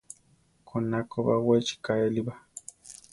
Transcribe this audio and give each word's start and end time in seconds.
Koná 0.67 0.97
ko 1.09 1.17
baʼwechi 1.27 1.75
kaéli 1.85 2.21
ba. 2.27 2.33